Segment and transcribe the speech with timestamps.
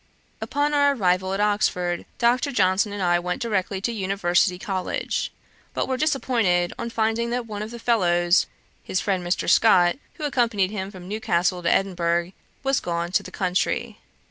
[0.41, 2.51] Upon our arrival at Oxford, Dr.
[2.51, 5.31] Johnson and I went directly to University College,
[5.75, 8.47] but were disappointed on finding that one of the fellows,
[8.83, 9.47] his friend Mr.
[9.47, 12.31] Scott, who accompanied him from Newcastle to Edinburgh,
[12.63, 13.99] was gone to the country.